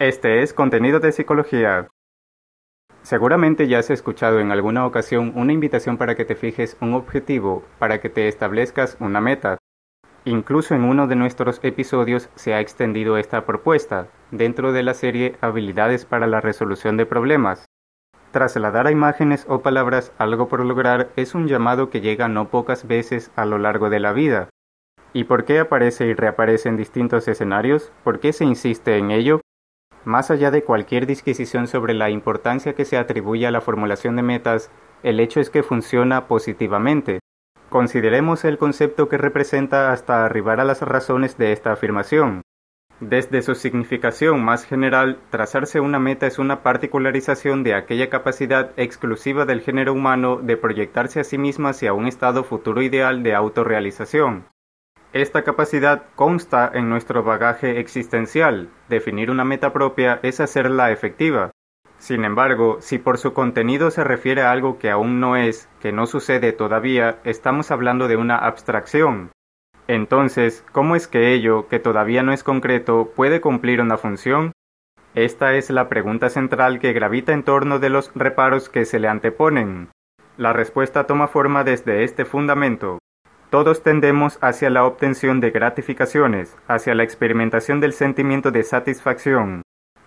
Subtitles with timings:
[0.00, 1.86] Este es contenido de psicología.
[3.02, 7.62] Seguramente ya has escuchado en alguna ocasión una invitación para que te fijes un objetivo,
[7.78, 9.58] para que te establezcas una meta.
[10.24, 15.36] Incluso en uno de nuestros episodios se ha extendido esta propuesta, dentro de la serie
[15.40, 17.64] Habilidades para la resolución de problemas.
[18.32, 22.88] Trasladar a imágenes o palabras algo por lograr es un llamado que llega no pocas
[22.88, 24.48] veces a lo largo de la vida.
[25.12, 27.92] ¿Y por qué aparece y reaparece en distintos escenarios?
[28.02, 29.40] ¿Por qué se insiste en ello?
[30.04, 34.22] Más allá de cualquier disquisición sobre la importancia que se atribuye a la formulación de
[34.22, 34.70] metas,
[35.02, 37.20] el hecho es que funciona positivamente.
[37.70, 42.42] Consideremos el concepto que representa hasta arribar a las razones de esta afirmación.
[43.00, 49.46] Desde su significación más general, trazarse una meta es una particularización de aquella capacidad exclusiva
[49.46, 54.44] del género humano de proyectarse a sí misma hacia un estado futuro ideal de autorrealización.
[55.14, 58.68] Esta capacidad consta en nuestro bagaje existencial.
[58.88, 61.52] Definir una meta propia es hacerla efectiva.
[61.98, 65.92] Sin embargo, si por su contenido se refiere a algo que aún no es, que
[65.92, 69.30] no sucede todavía, estamos hablando de una abstracción.
[69.86, 74.50] Entonces, ¿cómo es que ello, que todavía no es concreto, puede cumplir una función?
[75.14, 79.06] Esta es la pregunta central que gravita en torno de los reparos que se le
[79.06, 79.90] anteponen.
[80.36, 82.98] La respuesta toma forma desde este fundamento.
[83.54, 89.62] Todos tendemos hacia la obtención de gratificaciones, hacia la experimentación del sentimiento de satisfacción.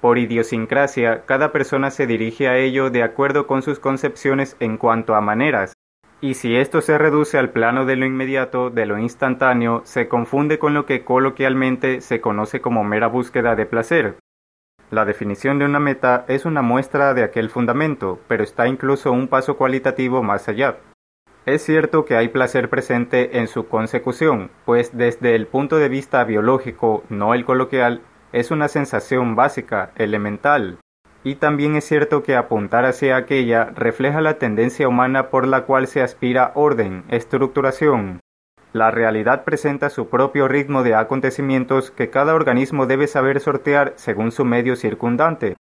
[0.00, 5.14] Por idiosincrasia, cada persona se dirige a ello de acuerdo con sus concepciones en cuanto
[5.14, 5.74] a maneras,
[6.20, 10.58] y si esto se reduce al plano de lo inmediato, de lo instantáneo, se confunde
[10.58, 14.16] con lo que coloquialmente se conoce como mera búsqueda de placer.
[14.90, 19.28] La definición de una meta es una muestra de aquel fundamento, pero está incluso un
[19.28, 20.78] paso cualitativo más allá.
[21.48, 26.22] Es cierto que hay placer presente en su consecución, pues desde el punto de vista
[26.24, 30.76] biológico, no el coloquial, es una sensación básica, elemental.
[31.24, 35.86] Y también es cierto que apuntar hacia aquella refleja la tendencia humana por la cual
[35.86, 38.20] se aspira orden, estructuración.
[38.74, 44.32] La realidad presenta su propio ritmo de acontecimientos que cada organismo debe saber sortear según
[44.32, 45.56] su medio circundante.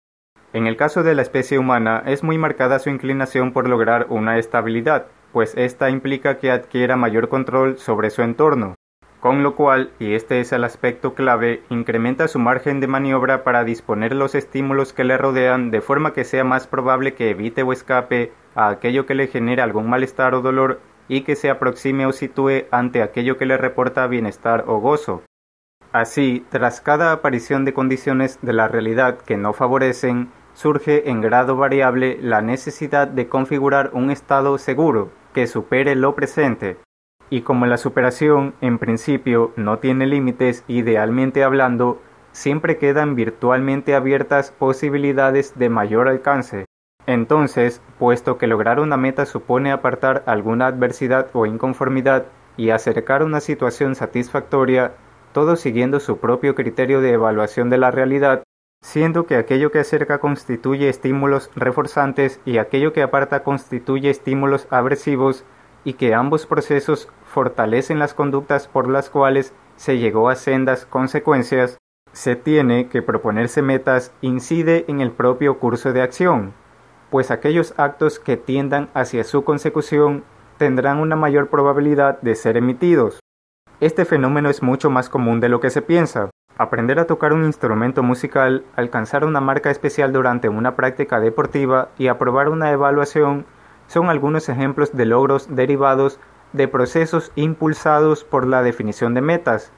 [0.52, 4.38] En el caso de la especie humana es muy marcada su inclinación por lograr una
[4.38, 8.74] estabilidad, pues esta implica que adquiera mayor control sobre su entorno,
[9.20, 13.62] con lo cual, y este es el aspecto clave, incrementa su margen de maniobra para
[13.62, 17.74] disponer los estímulos que le rodean de forma que sea más probable que evite o
[17.74, 22.12] escape a aquello que le genere algún malestar o dolor y que se aproxime o
[22.12, 25.22] sitúe ante aquello que le reporta bienestar o gozo.
[25.92, 31.58] Así, tras cada aparición de condiciones de la realidad que no favorecen, surge en grado
[31.58, 36.78] variable la necesidad de configurar un estado seguro, que supere lo presente.
[37.28, 42.00] Y como la superación, en principio, no tiene límites, idealmente hablando,
[42.32, 46.64] siempre quedan virtualmente abiertas posibilidades de mayor alcance.
[47.06, 52.24] Entonces, puesto que lograr una meta supone apartar alguna adversidad o inconformidad
[52.56, 54.94] y acercar una situación satisfactoria,
[55.32, 58.42] todo siguiendo su propio criterio de evaluación de la realidad,
[58.86, 65.44] siendo que aquello que acerca constituye estímulos reforzantes y aquello que aparta constituye estímulos aversivos
[65.82, 71.78] y que ambos procesos fortalecen las conductas por las cuales se llegó a sendas consecuencias,
[72.12, 76.54] se tiene que proponerse metas incide en el propio curso de acción,
[77.10, 80.22] pues aquellos actos que tiendan hacia su consecución
[80.58, 83.18] tendrán una mayor probabilidad de ser emitidos.
[83.80, 87.44] Este fenómeno es mucho más común de lo que se piensa, Aprender a tocar un
[87.44, 93.44] instrumento musical, alcanzar una marca especial durante una práctica deportiva y aprobar una evaluación
[93.88, 96.18] son algunos ejemplos de logros derivados
[96.54, 99.70] de procesos impulsados por la definición de metas.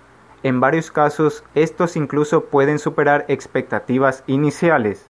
[0.45, 5.09] En varios casos, estos incluso pueden superar expectativas iniciales.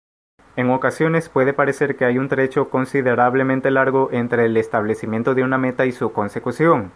[0.57, 5.57] En ocasiones puede parecer que hay un trecho considerablemente largo entre el establecimiento de una
[5.57, 6.93] meta y su consecución.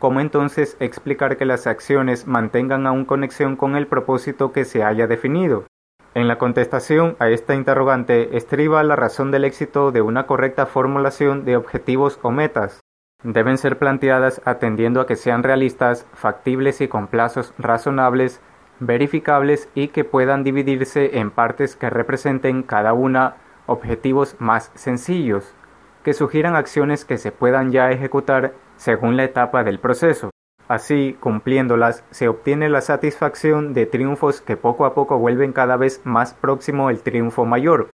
[0.00, 5.06] ¿Cómo entonces explicar que las acciones mantengan aún conexión con el propósito que se haya
[5.06, 5.66] definido?
[6.14, 11.44] En la contestación a esta interrogante estriba la razón del éxito de una correcta formulación
[11.44, 12.80] de objetivos o metas.
[13.22, 18.40] Deben ser planteadas atendiendo a que sean realistas, factibles y con plazos razonables,
[18.78, 23.36] verificables y que puedan dividirse en partes que representen cada una
[23.66, 25.54] objetivos más sencillos,
[26.02, 30.30] que sugieran acciones que se puedan ya ejecutar según la etapa del proceso.
[30.68, 36.00] Así, cumpliéndolas, se obtiene la satisfacción de triunfos que poco a poco vuelven cada vez
[36.04, 37.90] más próximo el triunfo mayor.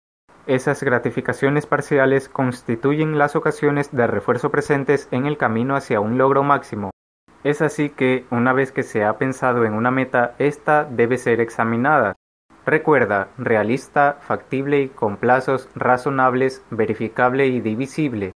[0.46, 6.44] Esas gratificaciones parciales constituyen las ocasiones de refuerzo presentes en el camino hacia un logro
[6.44, 6.92] máximo.
[7.44, 11.40] Es así que, una vez que se ha pensado en una meta, ésta debe ser
[11.40, 12.16] examinada.
[12.66, 18.32] Recuerda, realista, factible y con plazos razonables, verificable y divisible.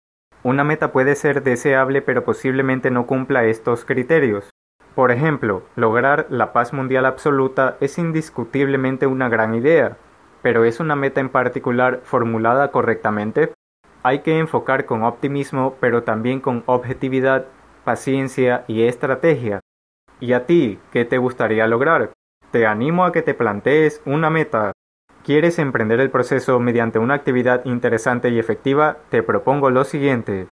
[0.43, 4.51] Una meta puede ser deseable pero posiblemente no cumpla estos criterios.
[4.97, 9.97] Por ejemplo, lograr la paz mundial absoluta es indiscutiblemente una gran idea,
[10.43, 13.53] pero ¿es una meta en particular formulada correctamente?
[14.03, 17.47] Hay que enfocar con optimismo pero también con objetividad,
[17.85, 19.61] paciencia y estrategia.
[20.19, 22.16] ¿Y a ti qué te gustaría lograr?
[22.51, 24.73] Te animo a que te plantees una meta.
[25.25, 28.99] ¿Quieres emprender el proceso mediante una actividad interesante y efectiva?
[29.11, 30.49] Te propongo lo siguiente.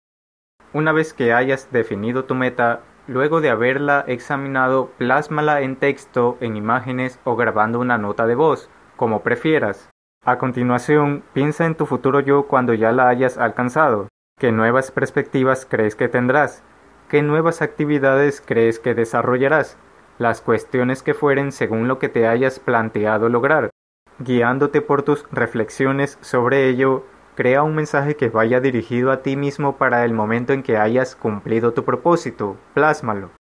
[0.73, 6.55] Una vez que hayas definido tu meta, luego de haberla examinado, plásmala en texto, en
[6.55, 9.89] imágenes o grabando una nota de voz, como prefieras.
[10.23, 14.07] A continuación, piensa en tu futuro yo cuando ya la hayas alcanzado.
[14.39, 16.63] ¿Qué nuevas perspectivas crees que tendrás?
[17.09, 19.77] ¿Qué nuevas actividades crees que desarrollarás?
[20.21, 23.71] Las cuestiones que fueren según lo que te hayas planteado lograr.
[24.19, 29.77] Guiándote por tus reflexiones sobre ello, crea un mensaje que vaya dirigido a ti mismo
[29.77, 32.55] para el momento en que hayas cumplido tu propósito.
[32.75, 33.31] Plásmalo.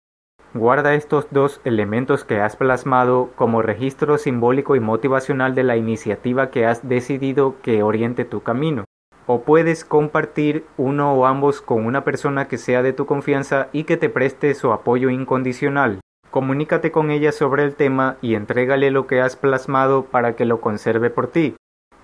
[0.53, 6.49] Guarda estos dos elementos que has plasmado como registro simbólico y motivacional de la iniciativa
[6.49, 8.83] que has decidido que oriente tu camino.
[9.27, 13.85] O puedes compartir uno o ambos con una persona que sea de tu confianza y
[13.85, 16.00] que te preste su apoyo incondicional.
[16.31, 20.61] Comunícate con ella sobre el tema y entrégale lo que has plasmado para que lo
[20.61, 21.57] conserve por ti.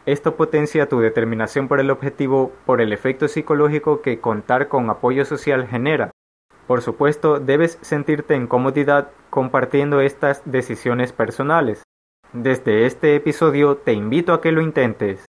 [0.05, 5.23] Esto potencia tu determinación por el objetivo por el efecto psicológico que contar con apoyo
[5.23, 6.11] social genera.
[6.67, 11.83] Por supuesto, debes sentirte en comodidad compartiendo estas decisiones personales.
[12.33, 15.25] Desde este episodio te invito a que lo intentes.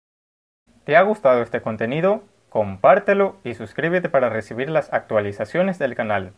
[0.85, 2.21] ¿Te ha gustado este contenido?
[2.49, 6.33] Compártelo y suscríbete para recibir las actualizaciones del canal.